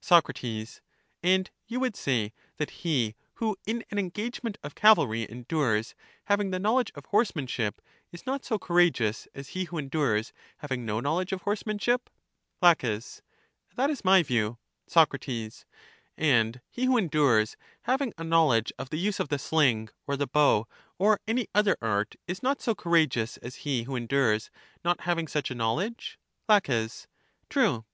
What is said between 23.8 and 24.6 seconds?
who endures,